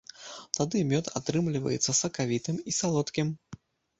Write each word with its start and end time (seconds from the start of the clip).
Тады 0.59 0.79
мёд 0.91 1.09
атрымліваецца 1.19 1.95
сакавітым 2.01 2.57
і 2.71 2.75
салодкім. 2.79 3.27